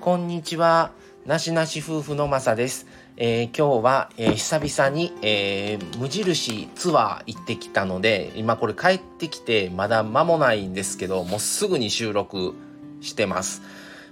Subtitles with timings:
[0.00, 0.92] こんにちは。
[1.26, 2.86] なしなし夫婦のまさです。
[3.18, 12.54] えー今日は、えー久々に、えー無印ツアー行ってきたので、今これ帰ってきてまだ間もないんですけど、もうすぐに収録
[13.02, 13.60] してます。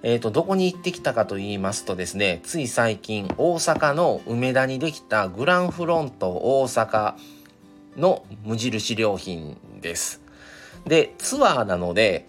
[0.02, 7.14] えっ、と、どこに行ってきたかと言いますとですね、つい最近大阪の梅田にできたグランフロント大阪
[7.96, 10.20] の無印良品です。
[10.86, 12.28] で、ツアーなので、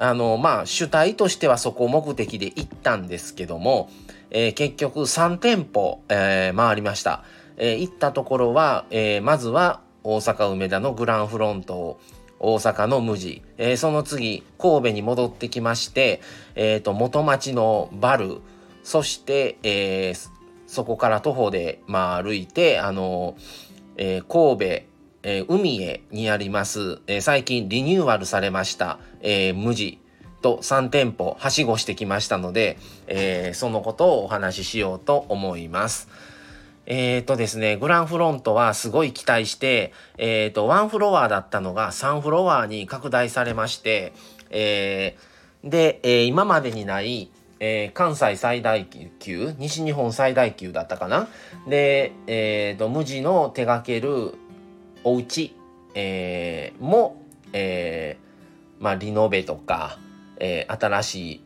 [0.00, 3.90] あの、まあ、主体としてはそこを目的で行ったんですけども、
[4.30, 7.22] えー結局3店舗、えー回りました。
[7.58, 12.00] えー行ったところは、えーまずは大阪梅田のグランフロント、
[12.38, 16.22] 大阪の無地、えーその次、神戸に戻ってきまして、
[16.54, 18.38] えーと、元町のバル、
[18.82, 20.30] そして、えー
[20.66, 23.36] そこから徒歩で、まあ、歩いて、あの、
[23.96, 24.89] えー神戸、
[25.22, 29.98] えー海へにあります、えー最近リニューアルされました、えー無地
[30.42, 36.08] と3店舗はしごしてきましたので、えそのことをお話ししようと思います。
[36.86, 44.14] えーとですね、グランフロントはすごい期待して、えーと、1フロアだったのが3フロアに拡大されまして、
[44.48, 45.16] え
[45.62, 51.28] で、え今までにない、えー関西最大級、西日本最大級だったかな？
[51.68, 54.34] で、えーと、無地の手掛ける
[55.04, 55.54] お家、
[55.94, 59.98] えーも、えーまあ、リノベとか、
[60.38, 61.42] えー新しい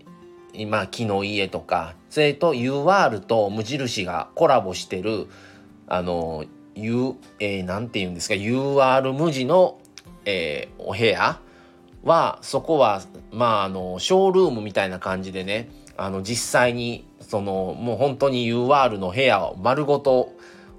[0.57, 5.27] 今木の家とかそれと UR と無印がコラボしてる
[5.89, 6.45] あの
[6.77, 9.79] U、えーなんて言うんですか UR 無地の、
[10.25, 11.41] えーお部屋
[12.05, 20.33] はそこはまああのショールームみたいな感じでねあの実際にそのもう本当に UR の部屋を丸ごと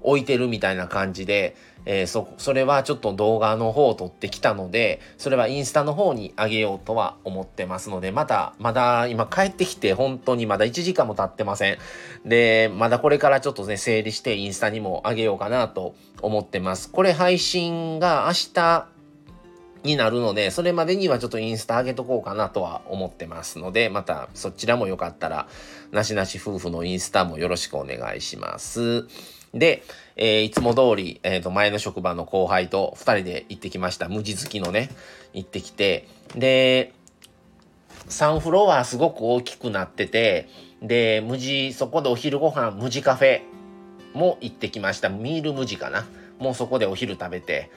[0.06, 11.78] 置いてるみたいな感じで、えーそそれはちょっと動画の方を撮ってきたのでそれはインスタの方に上げようとは思ってますのでまたまだ今帰ってきて本当にまだ1時間も経ってません。
[12.24, 16.90] でまだこれからちょっとね整理してインスタにも上げようかなと思ってます。
[16.90, 18.96] これ配信が明日
[19.86, 25.48] になるので、それまでにはちょっとインスタ上げとこうかなとは思ってますので、またそちらもよかったら、
[25.92, 29.06] なしなし夫婦のインスタもよろしくお願いします。
[29.54, 29.82] で、
[30.16, 34.08] えーいつも通り、えーと、前の職場の後輩と2人で行ってきました。
[34.08, 34.90] 無地好きのね、
[35.32, 36.08] 行ってきて。
[36.34, 36.92] で、
[38.08, 40.48] 3フロアすごく大きくなってて、
[40.82, 43.40] で、無地、そこでお昼ご飯、無地カフェ
[44.14, 45.08] も行ってきました。
[45.08, 46.06] ミール無地かな。
[46.38, 47.70] もうそこでお昼食べて。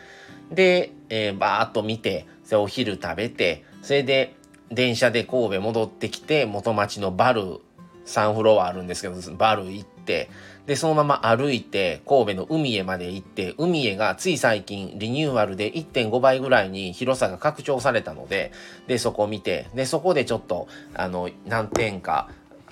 [0.51, 4.35] で、えーバーっと見て、それお昼食べて、それで
[4.71, 7.61] 電車で神戸戻ってきて、元町のバル、
[8.09, 10.29] 3フロアあるんですけど、バル行って、
[10.65, 18.51] で、そのまま歩いて、神戸の海へまで行って、海へがつい最近リニューアルで1.5倍ぐらいに広さが拡張されたので、
[18.87, 22.29] で、そこを見て、で、そこでちょっと、あの、何点か、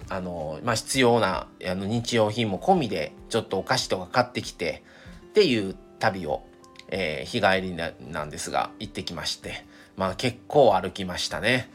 [0.10, 4.84] あの、まあ、必要な、あの、日用品も込みで、ちょっとお菓子とか買ってきて、
[5.30, 6.44] っていう旅を、
[6.90, 9.66] えー日帰りななんですが行ってきまして
[9.98, 11.70] まあ結構歩きましたね。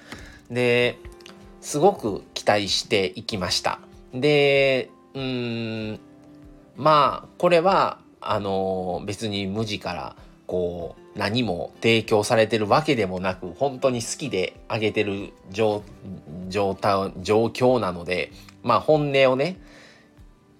[0.51, 0.99] で
[1.61, 3.79] すごく期待して行きました
[4.13, 6.01] でうん
[6.77, 10.17] まあこれはあの別に無地から
[10.49, 15.83] こう何も提供されてるわけでもなく本当に好きであげてる状
[16.49, 18.33] 状態状況なので
[18.65, 19.59] まあ本音をね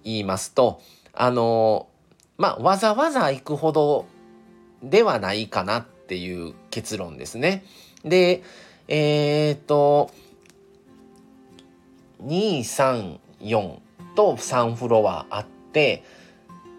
[0.05, 1.87] 言いますとあの
[2.37, 4.05] まあわざわざ行くほど
[4.81, 7.65] ではないかなっていう結論ですね。
[8.05, 8.41] で
[8.87, 10.11] えっ、と
[12.25, 13.79] 234
[14.15, 16.03] と3フロアあって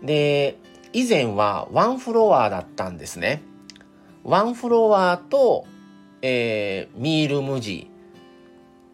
[0.02, 0.58] で
[0.92, 3.42] 以前は1フロアだったんですね。
[4.24, 5.66] 1フロアと、
[6.22, 7.90] えーミール無地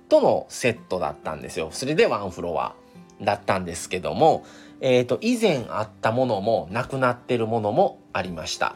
[0.08, 1.68] とのセットだったんですよ。
[1.72, 2.74] それで1フロア
[3.20, 4.44] だったんですけども、
[4.80, 8.74] えー、と以前あったものもなくなってるものもありました。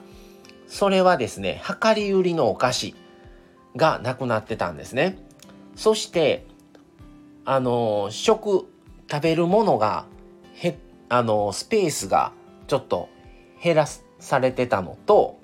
[0.67, 2.95] それはですね、量り売りのお菓子
[3.77, 5.19] がなくなってたんですね。
[5.77, 6.47] そして、
[7.45, 8.67] あの、食、
[9.11, 10.07] 食べるものが、
[10.55, 12.33] へ、あの、スペースが
[12.67, 13.09] ちょっと
[13.63, 13.87] 減ら
[14.19, 15.41] されてたのと、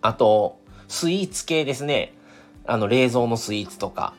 [0.00, 2.14] あと、スイーツ系ですね。
[2.66, 4.14] あの、冷蔵のスイーツとか。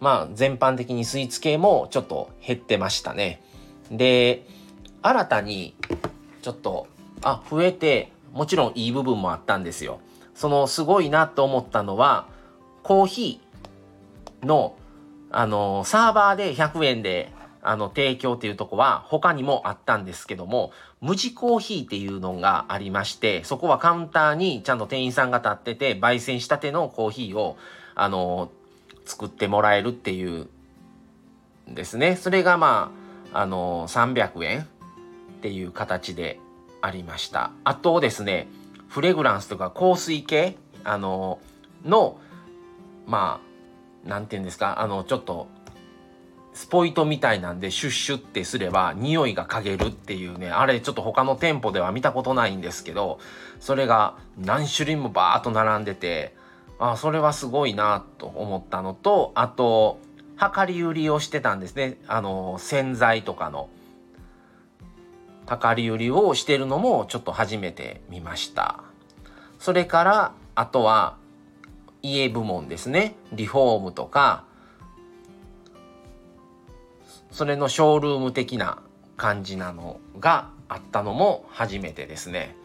[0.00, 3.42] まあ、全般的にスイーツ系もちょっと減ってましたね。
[3.90, 4.46] で、
[5.02, 5.74] 新たに、
[6.42, 6.86] ちょっと、
[7.22, 10.00] あ、増えて、もちろんいい部分もあったんですよ。
[10.34, 12.26] その、すごいなと思ったのは、
[12.82, 14.76] コーヒーの、
[15.30, 17.32] あの、サーバーで100円で、
[17.62, 27.56] あの、提供っていうとこは他にもあったんですけども、無地コーヒーっていうのがありまして、そこはカウンターにちゃんと店員さんが立ってて、焙煎したてのコーヒーを、
[27.94, 28.50] あの、
[29.04, 30.48] 作ってもらえるっていう
[31.70, 32.16] んですね。
[32.16, 32.92] それがま
[33.32, 34.64] あ、あの300円っ
[35.40, 36.38] ていう形で
[36.80, 37.50] ありました。
[37.64, 38.48] あとですね、
[38.88, 41.38] フレグランスとか香水系、あの
[41.84, 42.18] の、
[43.06, 43.47] まあ、
[44.08, 45.46] なんて言うんですか、あの、ちょっと
[46.58, 53.20] スポイトみたいなんでシュッシュってすれば匂いが嗅げるっていうね、あれちょっと他の店舗では見たことないんですけど、
[53.60, 56.34] それが何種類もバーっと並んでて、
[56.80, 60.00] あそれはすごいなと思ったのと、あと、
[60.40, 61.98] 量り売りをしてたんですね。
[62.08, 63.68] あの、洗剤とかの。
[65.48, 68.80] 量り売りをしてるのもちょっと初めて見ました。
[69.58, 71.17] それから、あとは、
[72.14, 73.14] 家部門ですね。
[73.32, 74.44] リフォームとか、
[77.30, 78.82] それのショールーム的な
[79.16, 82.56] 感じなのがあったのも初めてですね。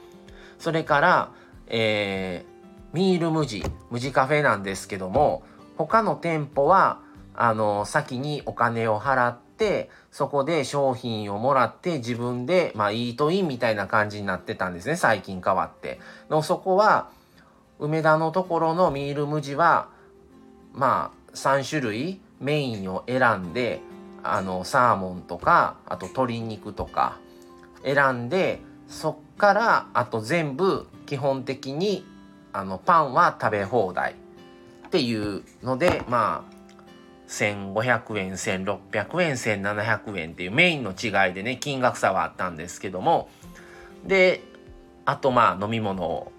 [0.60, 1.32] それから、
[1.68, 5.44] えー、ミール無地、無地カフェなんですけども、
[5.78, 7.02] 他の店舗は、
[7.36, 16.00] あの、先にお金を払って、そこで商品をもらって自分で、まあ、イートインみたいな感じになってたんですね、最近変わって。
[16.30, 17.10] のそこは、
[17.84, 19.90] 梅田のところのミール無地は、
[20.74, 23.82] まあ、3種類メインを選んで、
[24.24, 27.20] あのサーモンとかあと鶏肉とか
[27.84, 32.06] 選んでそっからあと全部基本的に
[32.54, 34.16] あのパンは食べ放題
[34.88, 36.54] っていうのでまあ
[37.28, 43.30] 1500円1600円1700円っていうメインの違いでね金額差はあったんですけども。
[44.06, 44.42] で
[45.06, 46.32] あとまあ飲み物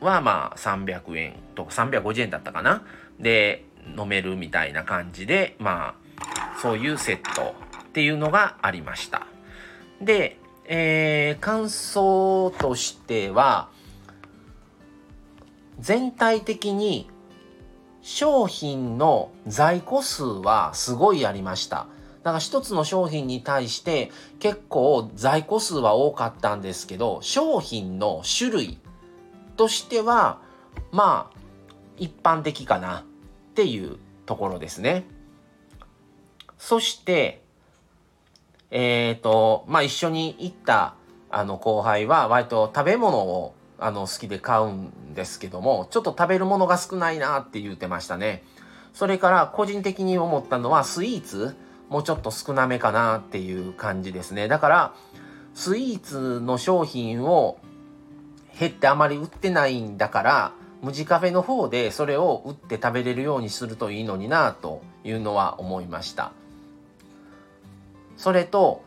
[0.00, 2.82] はまあ300円とか350円だったかな
[3.18, 3.64] で
[3.98, 6.06] 飲めるみたいな感じでまあ
[6.60, 7.54] そういうセット
[7.86, 9.26] っていうのがありました。
[10.00, 13.70] で、えー、感想としては、
[15.78, 17.08] 全体的に
[18.02, 21.86] 商品の在庫数はすごいありました。
[22.22, 24.10] だから一つの商品に対して
[24.40, 28.78] 結構在庫数は多かったんですけど、商品の種類
[29.56, 30.40] としては、
[30.92, 31.38] まあ、
[31.96, 33.02] 一般的かなっ
[33.54, 35.04] ていうところですね。
[36.58, 37.42] そして、
[38.70, 40.94] えっ、ー、と、まあ、一緒に行った
[41.30, 48.44] あの後輩は割と食べ物をあの好きで買うんですけども、ちょっと食べるものが少ないなって言ってましたね。
[48.92, 51.54] それから個人的に思ったのはスイーツ
[51.88, 54.48] もうちょっと少なめかなっていう感じですね。
[54.48, 54.94] だから、
[55.54, 57.58] スイーツの商品を
[58.58, 66.32] 減ってあまり売ってないんだから、無地カフェの方でそれを売って食べれるようにするといいのになというのは思いました。
[68.16, 68.82] それと、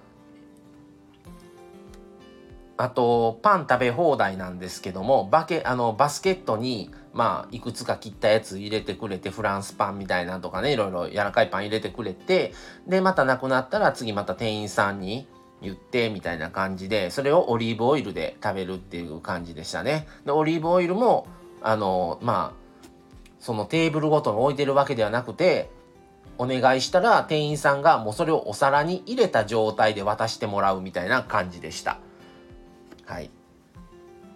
[2.77, 12.53] あと、パン食べ放題なんですけども、バケ、あの、バスケットに、まあ、いくつか切ったやつ入れてくれて、フランスパンみたいなとかね、いろいろ柔らかいパン入れてくれて、
[12.87, 15.27] で、またなくなったら次また店員さんに
[15.61, 20.07] 言って、みたいな感じで、それをオリーブオイルで食べるっていう感じでしたね。
[20.25, 21.27] で、オリーブオイルも、
[21.61, 22.69] あの、まあ、
[23.39, 25.69] そのテーブルごとに置いてるわけではなくて、
[26.37, 31.99] お願いしたら店員さんがもうそれをお皿に入れた状態で渡してもらうみたいな感じでした。
[33.05, 33.29] はい。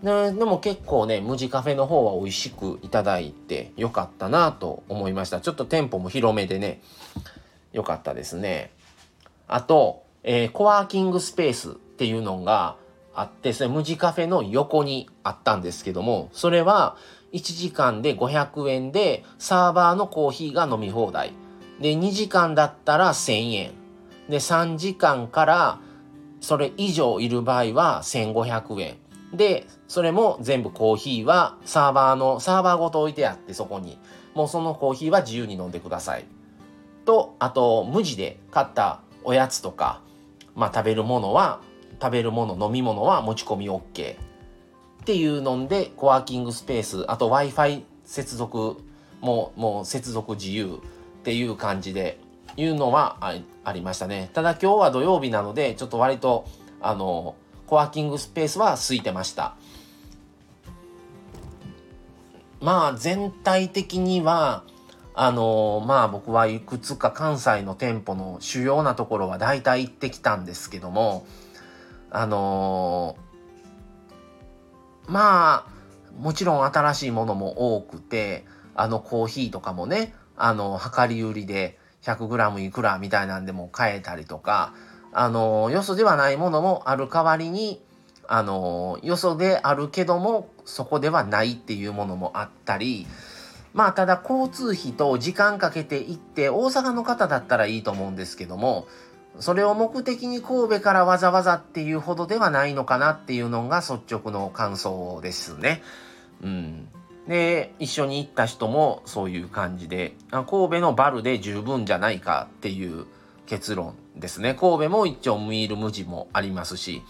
[0.03, 5.39] ででも結構ね、無地カフェの方は美味しくいただいてよかったなと思いました。
[5.39, 6.81] ちょっと店舗も広めでね、
[7.71, 8.71] よかったですね。
[9.47, 12.77] あと、えー、コワーキングスペースっていうのが
[13.13, 16.97] あって、それ無地カフェの横にあったんですけども、それは
[17.33, 21.33] 1時間で500円でサーバーのコーヒーが飲み放題。
[21.79, 23.71] で、2時間だったら1000円。
[24.29, 25.79] で、3時間から
[26.39, 28.95] それ以上いる場合は1500円。
[29.33, 33.97] で、それも全部コーヒーはサーバーの、サーバーごと置いてあってそこに。
[34.33, 36.25] もうそのコーヒーは自由に飲んでください。
[37.05, 40.01] と、あと、無地で買ったおやつとか、
[40.55, 41.61] まあ食べるものは、
[42.01, 44.15] 食べるもの、飲み物は持ち込み OK。
[44.15, 48.77] っていうので、コワーキングスペース、あと Wi-Fi 接続
[49.21, 52.19] も、もう接続自由っていう感じで
[52.55, 53.17] いうのは
[53.63, 54.29] ありましたね。
[54.33, 56.45] ただ今日は土曜日なので、ちょっと割と、
[56.81, 57.35] あの、
[57.67, 59.55] コワーキングスペースは空いてました。
[62.61, 64.63] まあ全体的には、
[65.15, 71.25] あのまあ僕はいくつか関西の店舗の主要なところは大体行ってきたんですけども、
[72.09, 73.15] あの
[75.07, 75.73] まあ、
[76.19, 84.73] もちろん新しいものも多くて、あのコーヒーとかもね、あの、量り売りで 100g いくらみたいなんでも買えたりとか、
[85.11, 87.81] あの、よそではないものもある代わりに、
[88.27, 93.05] あの、よそであるけども、そこではないっていうものもあったり、
[93.73, 98.87] まあただ交通費と時間かけて行って大阪の方だったらいいと思うんですけども
[99.39, 105.81] それを目的に神戸からわざわざっていうほどではないのかなっていうのが率直の感想ですね。
[106.43, 106.87] うん。
[107.27, 113.05] で、一緒に行った人もそういう感じで、神戸のバルで十分じゃないかっていう
[113.47, 114.53] 結論ですね。
[114.53, 117.01] 神戸も一応ムイル無地もありますし、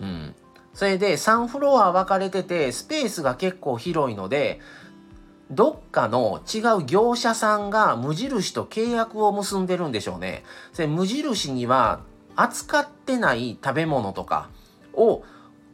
[0.00, 0.34] うん。
[0.74, 4.60] それで3フロア分かれてて、スペースが結構広いので、
[5.50, 10.42] どっかの違う業者さんが無印と契約を結んでるんでしょうね。
[10.72, 12.00] それ無印には
[12.34, 14.48] 扱ってない食べ物とか
[14.92, 15.22] を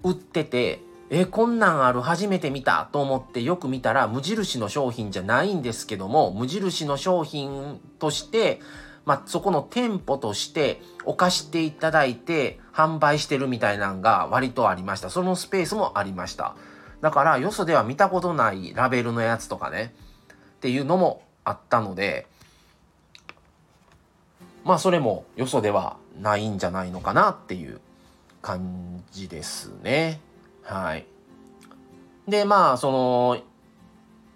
[0.03, 8.61] 売ってて、え、こんなんある初めて見たと思ってよく見たら無印の商品じゃないんですけども、無印の商品として、
[9.05, 15.11] まあ、そこの店舗として置かしていただいて販売してるみたいなんが割とありました。
[15.11, 16.57] そのスペースもありました。
[17.03, 19.93] だからよそでは見たことないラベルのやつとかね
[20.33, 22.27] っていうのもあったので
[24.65, 27.81] まあそれもよそではないんじゃないのかなっていう
[28.41, 30.21] 感じですね。
[30.63, 31.07] はい。
[32.29, 33.39] でまあその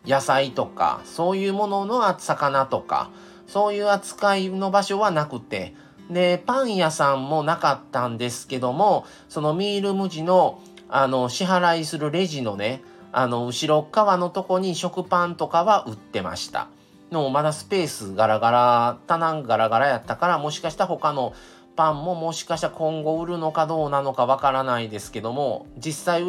[0.05, 3.11] 野菜とかそういうものの魚とか
[3.47, 5.75] そういう扱いの場所はなくて
[6.11, 16.69] でパン屋さんもなかったんですけどもそのミール無地のあの、支払いするレジのね、あの、後ろ側のとこに食パンとかは売ってました。
[17.11, 21.35] のまだスペースガラガラ、棚ガラガラやったから、もしかしたら他の
[21.77, 26.25] パンももしかしたら今後売るのかどうなのかわからないですけども、実際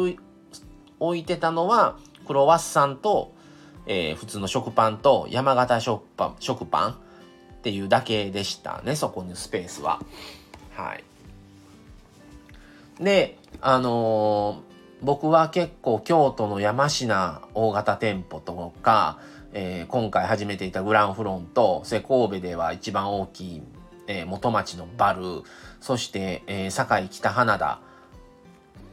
[1.00, 1.96] 置いてたのは、
[2.26, 3.32] クロワッサンと、
[3.86, 6.94] えー、普通の食パンと山形食パン、食パンっ
[7.62, 10.00] ていうだけでしたね、そこにスペースは。
[10.76, 11.04] はい。
[13.00, 19.18] で、あのー、僕は結構京都の山科大型店舗とか、
[19.52, 23.62] えー、今回始めていたグランフロント、それ神戸では一番大きい、
[24.06, 25.42] えー、元町のバル、
[25.80, 27.80] そして、え、堺北花田、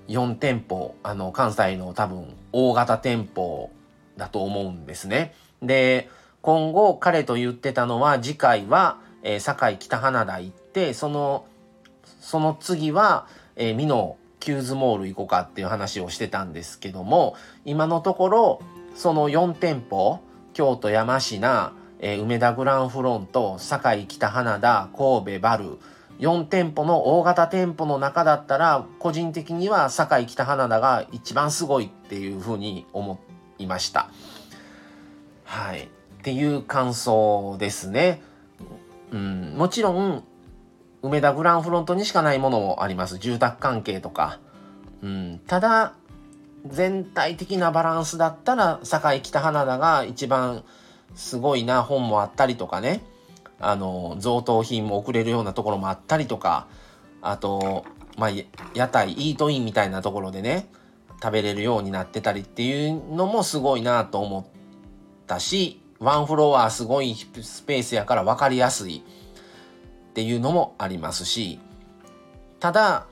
[0.07, 3.71] 4店舗、あの、関西の多分大型店舗
[4.17, 5.33] だと思うんですね。
[5.61, 6.09] で、
[6.41, 11.45] 今後彼と言ってたのは次回は、えー、堺北花田行って、その、
[12.19, 18.61] その次は、えー、美濃キューズモール行こうかっていう話をしてたんですけども、今のところ、
[18.95, 20.19] その4店舗、
[20.53, 25.77] 京都山科、えー、梅田グランフロント、堺北花田、神戸バル、
[26.19, 33.19] 4店舗の大型店舗の中だったら、個人的には堺北花田が一番すごいっていうふうに思
[33.57, 34.09] いました。
[35.43, 35.83] はい。
[35.83, 35.87] っ
[36.23, 38.21] ていう感想ですね。
[39.11, 40.23] うん、もちろん、
[41.05, 43.19] 梅田グランフロントにしかないものもあります。
[43.19, 44.39] 住宅関係とか。
[45.03, 45.93] うん、ただ、
[46.65, 50.63] 全体的なバランスだったら、堺北花田が一番
[51.13, 53.03] すごいな本もあったりとかね。
[53.59, 56.67] あの、贈答品も送れるようなところもあったりとか、
[57.21, 57.85] あと、
[58.17, 58.29] まあ、
[58.73, 60.69] 屋台、イートインみたいなところでね、
[61.21, 64.45] 食べれるようになってたりっていうのもすごいなと思っ
[65.27, 69.03] たし、ワンフロアすごいスペースやから分かりやすい。
[70.15, 71.59] っていうのもありますし
[72.61, 73.05] ただ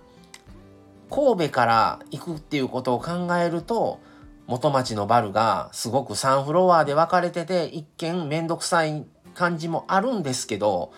[1.09, 3.99] 神戸から行くっていうことを考えると
[4.47, 10.93] 元町のバルがすごく3フロアで分かれてて一見めんどくさい感じもあるんですけど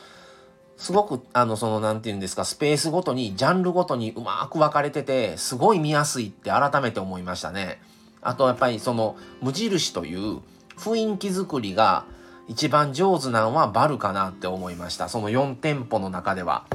[0.77, 7.81] すごくあのその何て言うんですかスペースごとにジャンルごとにうまく分かれててすごい見やすいって改めて思いましたね。
[8.21, 10.41] あとやっぱりその無印という
[10.77, 12.05] 雰囲気作りが
[12.47, 15.09] 一番上手なんはバルかなって思いました。
[15.09, 16.65] その4店舗の中では。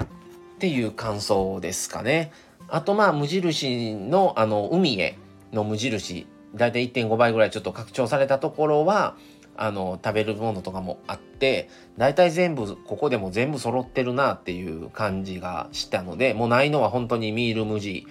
[0.00, 2.32] っていう感想ですかね。
[2.68, 5.16] あとまあ無印のあの海へ
[5.52, 9.16] の無印、だいたい1.5倍ぐらいちょっと拡張されたところは、
[9.60, 11.68] あの食べるものとかもあって
[11.98, 18.06] 大体全部ここでも全部揃ってるなっていう感じがしたのでもうないのは本当にミール無地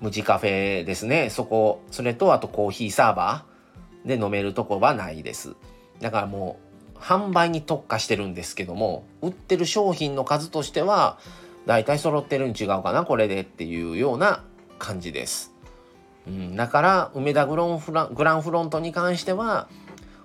[0.00, 3.53] 無地カフェですねそこそれとあとコーヒーサーバー
[4.04, 5.54] で飲めるとこはないです。
[6.00, 6.58] だからも
[6.94, 11.18] う販売に特化してるんですけども売ってる商品の数としては
[11.66, 14.44] 大体揃ってるに違うかなこれでっていうような
[14.78, 15.52] 感じです。
[16.26, 19.68] うん、だから梅田グロンフラグランフロントに関しては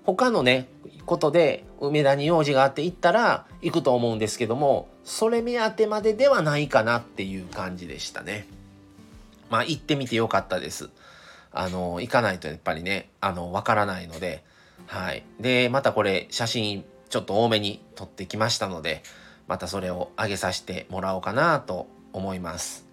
[0.06, 0.70] 他のね
[1.06, 8.48] ことで梅田に用事があって行ったら行くと思うんですけどもそれ目当てまでではないかなっていう感じでしたね。
[9.50, 10.90] まあ行ってみてよかったです。
[11.52, 14.44] あの、行かないとやっぱりね、あの、わからないので、
[14.88, 15.24] はい。
[15.40, 19.04] で、またこれ、写真ちょっと多めに撮ってきましたので、
[19.48, 22.86] またそれを上げさせてもらおうかなと思います。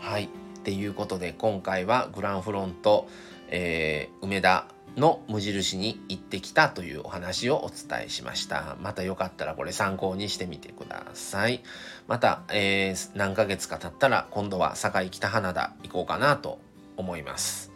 [0.00, 0.24] はい。
[0.24, 0.28] っ
[0.64, 3.08] ていうことで、今回はグランフロント、
[3.48, 4.66] えー、梅田
[4.98, 8.76] の無印に行ってきたというお話をお伝えしました。
[8.80, 11.62] またよかったらこれ参考にしてみてください。
[12.06, 16.60] また、えー、何ヶ月か経ったら今度は堺北花田行こうかなと
[16.96, 17.72] 思います。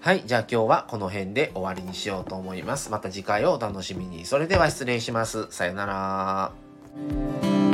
[0.00, 0.22] はい。
[0.24, 2.90] じゃあ今日はこの辺で終わりにしようと思います。
[2.90, 4.24] また次回をお楽しみに。
[4.24, 5.46] それでは失礼します。
[5.50, 7.69] さよなら。